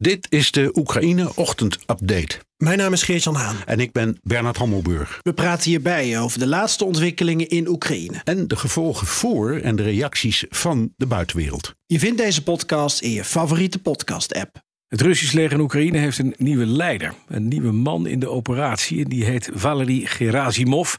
[0.00, 2.38] Dit is de Oekraïne Ochtend Update.
[2.56, 3.56] Mijn naam is Geert-Jan Haan.
[3.66, 5.20] En ik ben Bernard Hammelburg.
[5.22, 8.20] We praten hierbij over de laatste ontwikkelingen in Oekraïne.
[8.24, 11.74] En de gevolgen voor en de reacties van de buitenwereld.
[11.86, 14.62] Je vindt deze podcast in je favoriete podcast-app.
[14.88, 17.14] Het Russisch leger in Oekraïne heeft een nieuwe leider.
[17.28, 19.04] Een nieuwe man in de operatie.
[19.04, 20.94] En die heet Valery Gerasimov.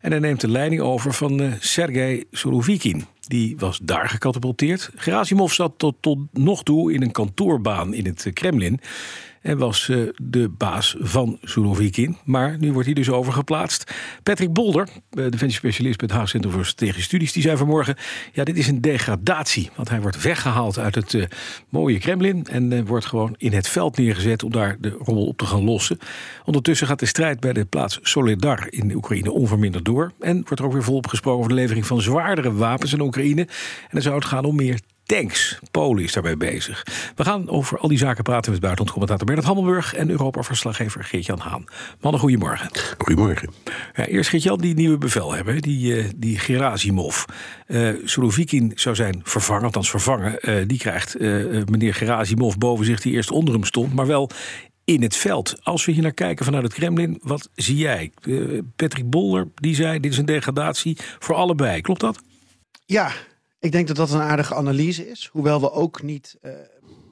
[0.00, 3.04] En hij neemt de leiding over van uh, Sergei Surovikin.
[3.20, 4.90] Die was daar gecatapulteerd.
[4.94, 8.80] Gerasimov zat tot, tot nog toe in een kantoorbaan in het Kremlin
[9.40, 12.16] en was uh, de baas van Surovikin.
[12.24, 13.94] Maar nu wordt hij dus overgeplaatst.
[14.22, 17.96] Patrick Bolder, uh, defensiespecialist bij het Haag Centrum voor Strategische Studies, die zei vanmorgen:
[18.32, 19.70] ja, dit is een degradatie.
[19.76, 21.24] Want hij wordt weggehaald uit het uh,
[21.68, 25.46] mooie Kremlin en wordt gewoon in het veld neergezet om daar de rommel op te
[25.46, 25.98] gaan lossen.
[26.44, 30.12] Ondertussen gaat de strijd bij de plaats Soledar in Oekraïne onverminderd door.
[30.20, 33.40] En wordt er ook weer volop gesproken over de levering van zwaardere wapens aan Oekraïne.
[33.40, 34.80] En dan zou het gaan om meer
[35.10, 35.58] tanks.
[35.70, 36.86] Polen is daarbij bezig.
[37.14, 41.64] We gaan over al die zaken praten met buitenlandcommentator Bernard Hammelburg en Europa-verslaggever Geert-Jan Haan.
[42.00, 42.70] Mannen, goedemorgen.
[42.98, 43.50] Goedemorgen.
[43.94, 47.24] Ja, eerst Geert-Jan, die nieuwe bevel hebben, die, uh, die Gerasimov.
[47.66, 50.38] Uh, Surovikin zou zijn vervangen, althans vervangen.
[50.42, 51.18] Uh, die krijgt
[51.70, 54.30] meneer Gerasimov boven zich, die eerst onder hem stond, maar wel
[54.84, 55.54] in het veld.
[55.62, 58.12] Als we hier naar kijken vanuit het Kremlin, wat zie jij?
[58.76, 61.80] Patrick Bolder, die zei, dit is een degradatie voor allebei.
[61.80, 62.22] Klopt dat?
[62.86, 63.12] Ja,
[63.60, 65.28] ik denk dat dat een aardige analyse is.
[65.32, 66.52] Hoewel we ook niet uh,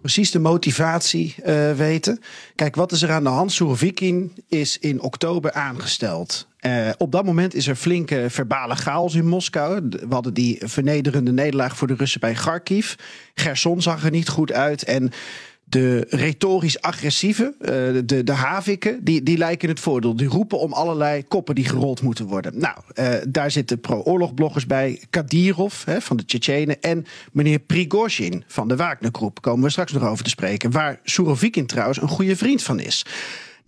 [0.01, 2.21] precies de motivatie uh, weten.
[2.55, 3.53] Kijk, wat is er aan de hand?
[3.53, 6.47] Surovikin is in oktober aangesteld.
[6.61, 9.89] Uh, op dat moment is er flinke verbale chaos in Moskou.
[9.89, 12.95] We hadden die vernederende nederlaag voor de Russen bij Kharkiv.
[13.35, 14.85] Gerson zag er niet goed uit.
[14.85, 15.11] En
[15.69, 17.66] de retorisch agressieve, uh,
[18.05, 20.17] de, de haviken, die, die lijken het voordeel.
[20.17, 22.58] Die roepen om allerlei koppen die gerold moeten worden.
[22.58, 25.02] Nou, uh, daar zitten pro-oorlogbloggers bij.
[25.11, 29.42] Kadirov hè, van de Tsjetsjenen en meneer Prigozhin van de Wagner-groep.
[29.42, 30.70] Komen we straks nog over te spreken.
[30.70, 33.05] Waar Surovikin trouwens een goede vriend van is.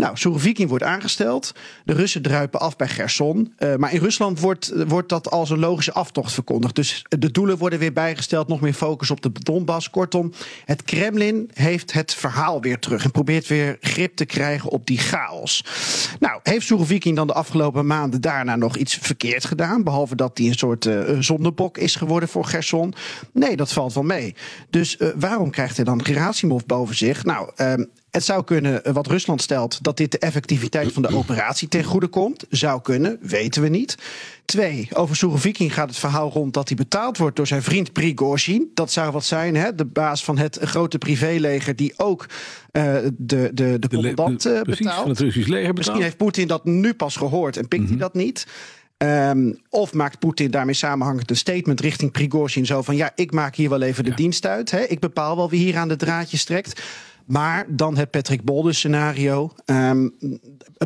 [0.01, 1.53] Nou, Surovikin wordt aangesteld.
[1.85, 3.55] De Russen druipen af bij Gerson.
[3.59, 6.75] Uh, maar in Rusland wordt, wordt dat als een logische aftocht verkondigd.
[6.75, 8.49] Dus de doelen worden weer bijgesteld.
[8.49, 9.91] Nog meer focus op de Donbass.
[9.91, 10.33] Kortom,
[10.65, 13.05] het Kremlin heeft het verhaal weer terug.
[13.05, 15.65] En probeert weer grip te krijgen op die chaos.
[16.21, 19.85] Nou, heeft Surovikin dan de afgelopen maanden daarna nog iets verkeerd gedaan?
[19.85, 22.95] Behalve dat hij een soort uh, zondebok is geworden voor Gerson.
[23.33, 24.35] Nee, dat valt wel mee.
[24.71, 27.25] Dus uh, waarom krijgt hij dan Gerasimov boven zich?
[27.25, 31.69] Nou, ehm, het zou kunnen, wat Rusland stelt, dat dit de effectiviteit van de operatie
[31.69, 32.45] ten goede komt.
[32.51, 33.97] Zou kunnen, weten we niet.
[34.45, 38.71] Twee, over Surovikin gaat het verhaal rond dat hij betaald wordt door zijn vriend Prigozhin.
[38.75, 39.75] Dat zou wat zijn, hè?
[39.75, 42.27] de baas van het grote privéleger die ook
[42.73, 45.01] uh, de, de, de commandant uh, betaalt.
[45.01, 45.77] van het Russisch leger betaalt.
[45.77, 47.99] Misschien heeft Poetin dat nu pas gehoord en pikt mm -hmm.
[47.99, 48.47] hij dat niet.
[49.03, 53.55] Um, of maakt Poetin daarmee samenhangend een statement richting Prigozhin zo van ja, ik maak
[53.55, 54.17] hier wel even de ja.
[54.17, 54.71] dienst uit.
[54.71, 54.81] Hè?
[54.81, 56.83] Ik bepaal wel wie hier aan de draadjes trekt.
[57.31, 59.53] Maar dan het Patrick Bolder scenario.
[59.67, 60.17] Um,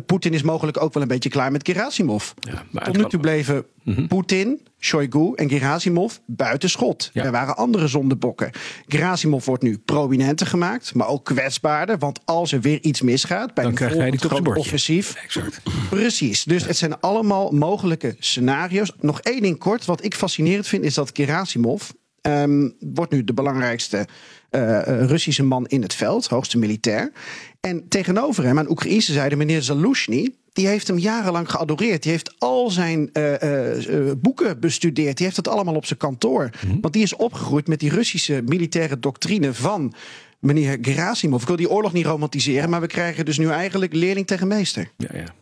[0.05, 2.31] Poetin is mogelijk ook wel een beetje klaar met Gerasimov.
[2.39, 4.07] Ja, Tot nu toe bleven mm -hmm.
[4.07, 7.09] Poetin, Shoigu en Gerasimov buiten schot.
[7.13, 7.23] Ja.
[7.23, 8.51] Er waren andere zondebokken.
[8.87, 11.97] Gerasimov wordt nu prominenter gemaakt, maar ook kwetsbaarder.
[11.97, 15.15] Want als er weer iets misgaat bij dan een krijg groot offensief.
[15.23, 15.61] Exact.
[15.89, 16.43] Precies.
[16.43, 16.67] Dus ja.
[16.67, 18.91] het zijn allemaal mogelijke scenario's.
[18.99, 19.85] Nog één ding kort.
[19.85, 21.89] Wat ik fascinerend vind is dat Gerasimov
[22.27, 24.07] um, wordt nu de belangrijkste
[24.51, 27.11] uh, Russische man in het veld, hoogste militair.
[27.59, 30.33] En tegenover hem aan Oekraïnse zijde meneer Zalushny.
[30.53, 32.03] Die heeft hem jarenlang geadoreerd.
[32.03, 35.17] Die heeft al zijn uh, uh, boeken bestudeerd.
[35.17, 36.43] Die heeft het allemaal op zijn kantoor.
[36.43, 36.81] Mm -hmm.
[36.81, 39.93] Want die is opgegroeid met die Russische militaire doctrine van
[40.39, 41.41] meneer Gerasimov.
[41.41, 44.91] Ik wil die oorlog niet romantiseren, maar we krijgen dus nu eigenlijk leerling tegen meester.
[44.97, 45.33] Ja, ja.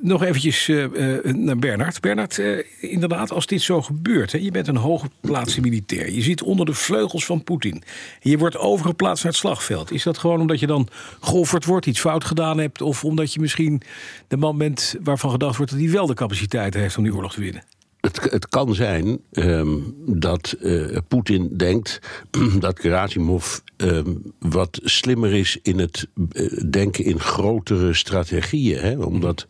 [0.00, 2.00] Nog eventjes uh, naar Bernard.
[2.00, 2.38] Bernard,
[2.80, 6.10] inderdaad, als dit zo gebeurt, hè, je bent een hooggeplaatste militair.
[6.12, 7.82] Je zit onder de vleugels van Poetin.
[8.20, 9.92] Je wordt overgeplaatst naar het slagveld.
[9.92, 10.88] Is dat gewoon omdat je dan
[11.20, 12.82] geofferd wordt, iets fout gedaan hebt...
[12.82, 13.82] of omdat je misschien
[14.28, 15.72] de man bent waarvan gedacht wordt...
[15.72, 17.62] dat hij wel de capaciteit heeft om die oorlog te winnen?
[18.06, 21.98] Het, het, kan zijn um, dat uh, Poetin denkt
[22.58, 28.78] dat Gerasimov um, wat slimmer is in het uh, denken in grotere strategieën.
[28.78, 28.96] Hè?
[28.96, 29.46] Omdat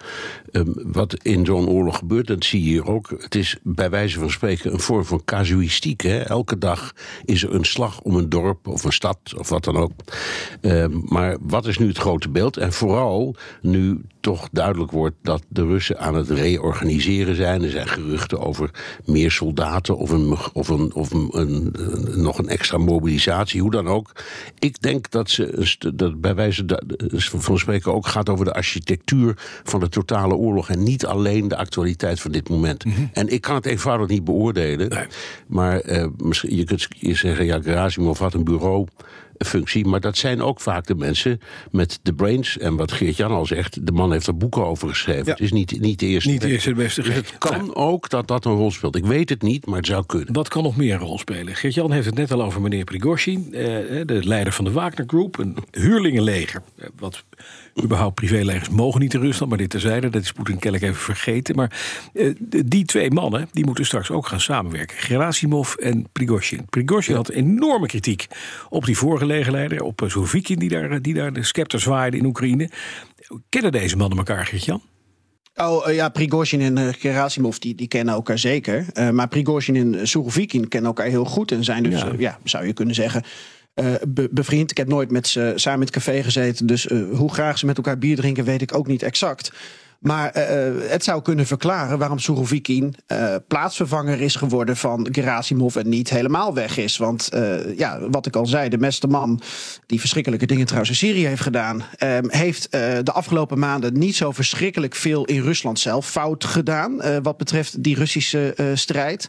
[0.52, 3.10] um, wat in zo'n oorlog gebeurt, dat zie je hier ook.
[3.18, 6.00] Het is bij wijze van spreken een vorm van casuïstiek.
[6.00, 6.18] Hè?
[6.18, 6.92] Elke dag
[7.24, 9.92] is er een slag om een dorp of een stad of wat dan ook.
[11.04, 12.56] maar wat is nu het grote beeld?
[12.56, 17.62] En vooral nu toch duidelijk wordt dat de Russen aan het reorganiseren zijn.
[17.62, 18.70] Er zijn geruchten over
[19.04, 21.74] meer soldaten of, een, of, een, of een, een,
[22.22, 24.12] nog een extra mobilisatie, hoe dan ook.
[24.58, 26.64] Ik denk dat ze dat bij wijze
[27.16, 29.34] van spreken ook gaat over de architectuur
[29.64, 32.84] van de totale oorlog en niet alleen de actualiteit van dit moment.
[32.84, 33.00] Mhm.
[33.12, 35.08] En ik kan het eenvoudig niet beoordelen.
[35.46, 36.06] Maar uh,
[36.40, 38.86] je kunt zeggen, ja, Gerasimov had een bureau
[39.38, 39.86] functie.
[39.86, 41.40] Maar dat zijn ook vaak de mensen
[41.70, 42.58] met de brains.
[42.58, 45.30] En wat Geert-Jan al zegt, de man heeft er boeken over geschreven.
[45.30, 46.30] Het is niet, niet de eerste.
[46.30, 47.02] Niet de eerste beste.
[47.02, 48.96] Dus het kan ook dat dat een rol speelt.
[48.96, 50.32] Ik weet het niet, maar het zou kunnen.
[50.32, 51.56] Wat kan nog meer een rol spelen?
[51.56, 53.54] Geert-Jan heeft het net al over meneer Prigozhin.
[53.54, 53.62] Eh,
[54.06, 55.38] de leider van de Wagner Group.
[55.38, 56.62] Een huurlingenleger.
[56.76, 57.24] Eh, wat
[57.82, 61.56] überhaupt privélegers mogen niet in Rusland, maar dit terzijde, dat is Poetin kennelijk even vergeten.
[61.56, 61.80] Maar
[62.12, 62.34] uh,
[62.66, 64.96] die twee mannen, die moeten straks ook gaan samenwerken.
[64.96, 66.66] Gerasimov en Prigozhin.
[66.70, 68.26] Prigozhin had enorme kritiek
[68.68, 72.70] op die vorige legerleider, op Zovikin, die daar, die daar de scepter zwaaide in Oekraïne.
[73.48, 74.82] Kennen deze mannen elkaar, Gert-Jan?
[75.54, 78.86] Oh ja, Prigozhin en uh, Gerasimov die, die kennen elkaar zeker.
[78.94, 82.12] Uh, maar Prigozhin en Surovikin kennen elkaar heel goed en zijn dus, ja.
[82.18, 83.22] ja zou je kunnen zeggen,
[84.30, 84.70] bevriend.
[84.70, 86.66] Ik heb nooit met ze samen in het café gezeten.
[86.66, 89.52] Dus hoe graag ze met elkaar bier drinken, weet ik ook niet exact.
[90.00, 90.42] Maar uh,
[90.90, 96.54] het zou kunnen verklaren waarom Surovikin uh, plaatsvervanger is geworden van Gerasimov en niet helemaal
[96.54, 96.96] weg is.
[96.96, 97.28] Want
[97.76, 99.40] ja, wat ik al zei, de beste man
[99.86, 101.82] die verschrikkelijke dingen trouwens in Syrië heeft gedaan,
[102.26, 107.82] heeft de afgelopen maanden niet zo verschrikkelijk veel in Rusland zelf fout gedaan wat betreft
[107.82, 109.28] die Russische strijd.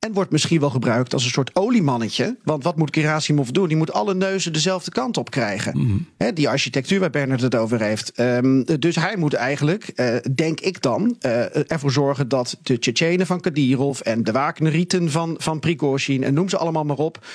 [0.00, 2.36] En wordt misschien wel gebruikt als een soort oliemannetje.
[2.44, 3.68] Want wat moet Gerasimov doen?
[3.68, 5.78] Die moet alle neuzen dezelfde kant op krijgen.
[5.78, 8.18] Mm die architectuur waar Bernard het over heeft.
[8.18, 13.26] Um, dus hij moet eigenlijk, uh, denk ik dan, uh, ervoor zorgen dat de Tsjetsjenen
[13.26, 17.26] van Kadyrov en de Wagnerieten van, van Prigozhin en noem ze allemaal maar op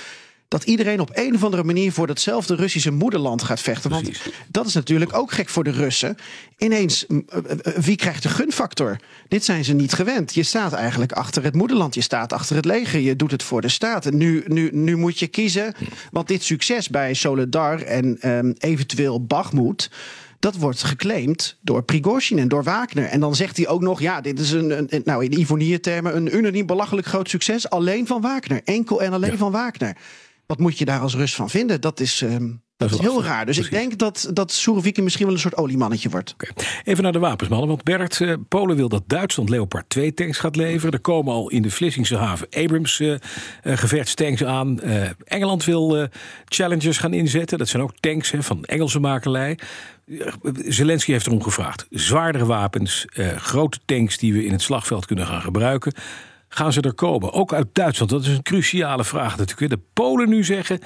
[0.48, 3.90] dat iedereen op een of andere manier voor datzelfde Russische moederland gaat vechten.
[3.90, 4.12] Want
[4.48, 6.18] dat is natuurlijk ook gek voor de Russen.
[6.58, 7.06] Ineens,
[7.76, 8.98] wie krijgt de gunfactor?
[9.28, 10.34] Dit zijn ze niet gewend.
[10.34, 13.62] Je staat eigenlijk achter het moederland, je staat achter het leger, je doet het voor
[13.62, 14.06] de staat.
[14.06, 15.74] En nu, nu, nu moet je kiezen,
[16.12, 19.90] want dit succes bij Soledar en um, eventueel Bakhmut
[20.40, 23.06] dat wordt geclaimd door Prigozhin en door Wagner.
[23.06, 26.36] En dan zegt hij ook nog, ja, dit is een, een nou in Ivonie-termen een
[26.36, 27.70] unaniem belachelijk groot succes.
[27.70, 28.62] Alleen van Wagner.
[28.64, 29.38] Enkel en alleen ja.
[29.38, 29.96] van Wagner.
[30.48, 31.82] Wat moet je daar als rust van vinden?
[31.82, 33.46] Dat is, um, dat is heel raar.
[33.46, 33.74] Dus Precies.
[33.74, 34.52] ik denk dat, dat
[34.96, 36.34] misschien wel een soort oliemannetje wordt.
[36.34, 36.66] Okay.
[36.84, 37.68] Even naar de wapens, mannen.
[37.68, 40.94] Want Bert, uh, Polen wil dat Duitsland Leopard 2 tanks gaat leveren.
[40.94, 43.18] Er komen al in de Vlissingse haven Abrams uh, uh,
[43.78, 44.82] gevechtstanks aan.
[45.24, 46.08] Engeland wil
[46.46, 47.58] Challengers gaan inzetten.
[47.58, 49.60] Dat zijn ook tanks hè, van Engelse makelij.
[50.54, 51.86] Zelensky heeft erom gevraagd.
[51.90, 53.06] Zwaardere wapens,
[53.36, 55.94] grote tanks die we in het slagveld kunnen gaan gebruiken
[56.56, 57.34] gaan ze er komen?
[57.34, 58.12] Ook uit Duitsland.
[58.12, 59.72] Dat is een cruciale vraag natuurlijk.
[59.72, 60.80] De Polen nu zeggen.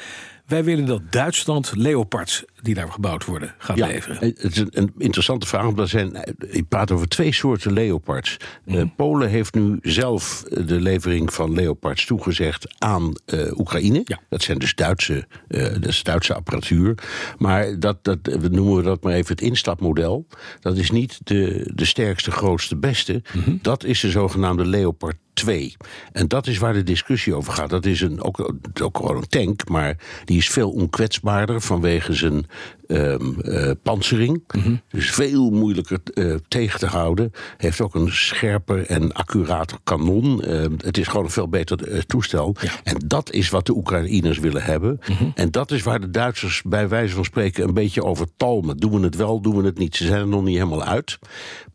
[0.50, 4.18] Wij willen dat Duitsland Leopards die daar gebouwd worden gaat ja, leveren.
[4.20, 8.38] Het is een, interessante vraag, omdat er zijn, ik praat over twee soorten Leopards.
[8.66, 8.76] Mm.
[8.76, 14.02] Uh, Polen heeft nu zelf de levering van Leopards toegezegd aan uh, Oekraïne.
[14.04, 14.20] Ja.
[14.30, 16.96] Dat zijn dus Duitse, uh, dat is Duitse apparatuur.
[17.38, 18.20] Maar dat, dat
[18.52, 20.28] noemen we dat maar even het instapmodel.
[20.60, 23.22] Dat is niet de, de sterkste, grootste, beste.
[23.34, 23.60] Mm -hmm.
[23.62, 25.76] Dat is de zogenaamde Leopard 2.
[26.12, 27.70] En dat is waar de discussie over gaat.
[27.70, 32.46] Dat is een, ook, ook gewoon een tank, maar die is veel onkwetsbaarder vanwege zijn
[32.88, 34.44] um, uh, pantsering.
[34.56, 34.82] Mm -hmm.
[34.90, 37.32] Dus veel moeilijker uh, tegen te houden.
[37.58, 40.42] Heeft ook een scherper en accurater kanon.
[40.48, 42.56] Uh, het is gewoon een veel beter uh, toestel.
[42.62, 42.72] Ja.
[42.84, 45.00] En dat is wat de Oekraïners willen hebben.
[45.00, 45.12] Mhm.
[45.12, 45.32] Mm -hmm.
[45.36, 48.78] En dat is waar de Duitsers bij wijze van spreken een beetje over talmen.
[48.78, 49.96] Doen we het wel, doen we het niet.
[49.96, 51.20] Ze zijn er nog niet helemaal uit.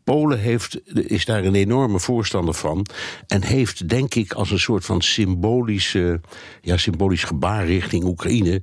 [0.03, 2.85] Polen heeft, is daar een enorme voorstander van.
[3.27, 6.21] En heeft, denk ik, als een soort van symbolische,
[6.61, 8.54] ja, symbolisch gebaar richting Oekraïne.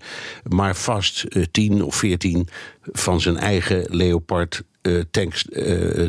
[0.48, 2.48] Maar vast uh, 10 of 14
[2.92, 5.44] van zijn eigen Leopard uh, tanks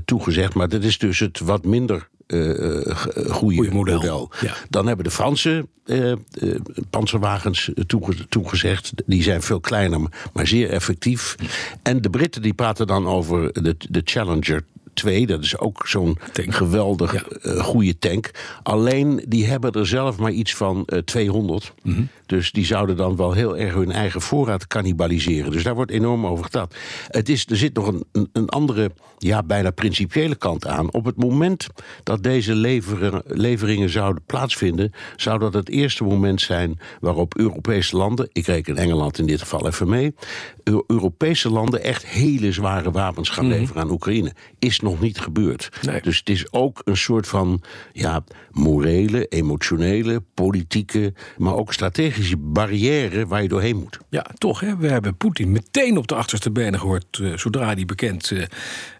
[0.05, 0.53] toegezegd.
[0.53, 2.95] Maar dat is dus het wat minder uh,
[3.29, 3.97] goede model.
[3.97, 4.31] model.
[4.41, 4.53] Ja.
[4.69, 6.11] Dan hebben de Fransen uh,
[6.41, 6.55] uh,
[6.89, 8.93] panzerwagens toege toegezegd.
[9.05, 9.99] Die zijn veel kleiner,
[10.33, 11.35] maar zeer effectief.
[11.83, 14.63] En de Britten die praten dan over de, de Challenger
[14.93, 15.25] 2.
[15.27, 17.13] Dat is ook zo'n geweldig
[17.43, 17.61] Ja.
[17.63, 18.31] goede tank.
[18.63, 21.73] Alleen die hebben er zelf maar iets van uh, 200.
[21.83, 22.01] Mhm.
[22.33, 25.51] Dus die zouden dan wel heel erg hun eigen voorraad cannibaliseren.
[25.51, 26.75] Dus daar wordt enorm over gedacht.
[27.07, 30.91] Het is, er zit nog een, een, andere, ja, bijna principiële kant aan.
[30.93, 31.67] Op het moment
[32.03, 38.29] dat deze leveren, leveringen zouden plaatsvinden, zou dat het eerste moment zijn waarop Europese landen,
[38.31, 40.15] ik reken Engeland in dit geval even mee,
[40.63, 43.53] Eu- Europese landen echt hele zware wapens gaan Mhm.
[43.59, 44.33] leveren aan Oekraïne.
[44.59, 45.69] Is nog niet gebeurd.
[45.81, 46.01] Nee.
[46.01, 47.61] Dus het is ook een soort van
[47.93, 53.99] ja, morele, emotionele, politieke, maar ook strategische barrière waar je doorheen moet.
[54.09, 54.59] Ja, toch.
[54.59, 54.77] Hè?
[54.77, 57.19] We hebben Poetin meteen op de achterste benen gehoord.
[57.21, 58.43] eh, zodra hij bekend eh,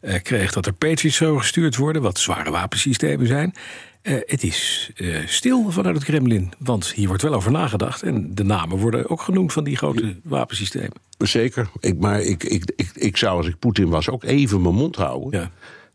[0.01, 2.01] eh, kreeg dat er Patriots zouden gestuurd worden.
[2.01, 3.53] Wat zware wapensystemen zijn.
[4.03, 4.91] Het is
[5.25, 6.53] stil vanuit het Kremlin.
[6.57, 8.01] Want hier wordt wel over nagedacht.
[8.01, 10.93] En de namen worden ook genoemd van die grote wapensystemen.
[11.17, 11.69] Zeker.
[11.79, 14.95] Ik, maar ik, ik, ik, ik zou, als ik Poetin was, ook even mijn mond
[14.95, 15.39] houden.
[15.39, 15.51] Ja.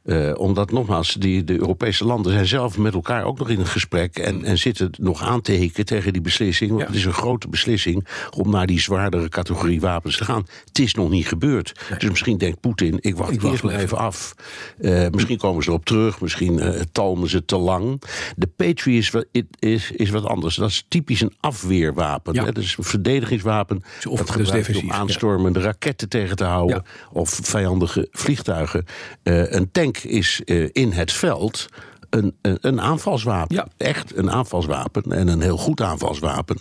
[0.09, 3.67] Eh, omdat nogmaals, die, de Europese landen zijn zelf met elkaar ook nog in een
[3.67, 4.17] gesprek.
[4.19, 6.71] En, en zitten nog aan te hikken tegen die beslissing.
[6.71, 6.87] Want Ja.
[6.89, 10.47] het is een grote beslissing om naar die zwaardere categorie wapens te gaan.
[10.65, 11.73] Het is nog niet gebeurd.
[11.99, 14.35] Dus misschien denkt Poetin, ik wacht Ik wacht eerst even af.
[14.81, 16.21] Eh, misschien komen ze erop terug.
[16.21, 18.03] Misschien eh, talmen ze te lang.
[18.37, 19.27] De Patriot is, wat-
[19.59, 20.55] is, is wat anders.
[20.57, 22.35] Dat is typisch een afweerwapen.
[22.35, 22.45] Ja.
[22.45, 22.53] Hè?
[22.53, 23.77] Dat is een verdedigingswapen.
[24.09, 24.95] Of- dat gebruikt om defensief, ja.
[24.95, 26.83] aanstormende raketten tegen te houden.
[27.13, 28.85] Of vijandige vliegtuigen.
[29.23, 31.69] Een tank is eh, in het veld
[32.11, 33.57] een, een, een aanvalswapen.
[33.57, 33.69] Ja.
[33.77, 35.03] Echt een aanvalswapen.
[35.13, 36.59] En een heel goed aanvalswapen.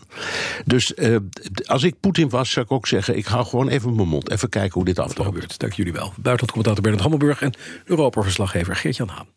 [0.65, 1.15] Dus eh,
[1.65, 3.17] als ik Poetin was, zou ik ook zeggen...
[3.17, 4.31] ik hou gewoon even mijn mond.
[4.31, 5.59] Even kijken hoe dit afloopt.
[5.59, 6.13] Dank jullie wel.
[6.15, 7.53] Buitenlandcommentator Bernard Hammelburg en
[7.85, 9.36] Europa-verslaggever Geert-Jan Haan.